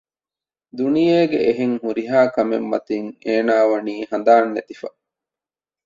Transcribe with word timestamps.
ދުނިޔޭގެ 0.77 1.39
އެހެން 1.45 1.75
ހުރިހާކަމެއް 1.83 2.67
މަތިން 2.71 3.09
އޭނާ 3.25 3.53
ވަނީ 3.71 3.95
ހަނދާން 4.11 4.49
ނެތިފަ 4.55 4.89